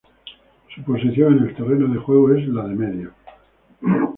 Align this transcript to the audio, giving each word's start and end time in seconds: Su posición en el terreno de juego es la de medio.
Su 0.73 0.81
posición 0.81 1.37
en 1.37 1.49
el 1.49 1.55
terreno 1.55 1.87
de 1.93 1.99
juego 1.99 2.33
es 2.33 2.47
la 2.47 2.65
de 2.65 2.73
medio. 2.73 3.13